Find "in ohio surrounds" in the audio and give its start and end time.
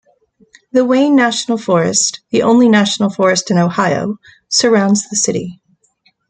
3.51-5.07